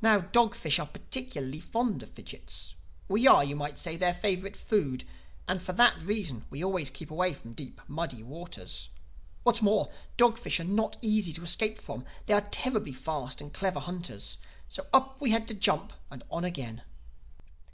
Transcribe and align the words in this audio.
"Now 0.00 0.20
dog 0.20 0.54
fish 0.54 0.78
are 0.78 0.86
particularly 0.86 1.58
fond 1.58 2.04
of 2.04 2.10
fidgits. 2.14 2.76
We 3.08 3.26
are, 3.26 3.42
you 3.42 3.56
might 3.56 3.80
say, 3.80 3.96
their 3.96 4.14
favorite 4.14 4.54
food—and 4.56 5.60
for 5.60 5.72
that 5.72 6.00
reason 6.02 6.44
we 6.50 6.62
always 6.62 6.88
keep 6.88 7.10
away 7.10 7.34
from 7.34 7.52
deep, 7.52 7.80
muddy 7.88 8.22
waters. 8.22 8.90
What's 9.42 9.62
more, 9.62 9.90
dog 10.16 10.38
fish 10.38 10.60
are 10.60 10.62
not 10.62 10.98
easy 11.02 11.32
to 11.32 11.42
escape 11.42 11.78
from; 11.78 12.04
they 12.26 12.34
are 12.34 12.48
terribly 12.52 12.92
fast 12.92 13.40
and 13.40 13.52
clever 13.52 13.80
hunters. 13.80 14.38
So 14.68 14.86
up 14.92 15.20
we 15.20 15.30
had 15.32 15.48
to 15.48 15.54
jump 15.54 15.92
and 16.12 16.22
on 16.30 16.44
again. 16.44 16.82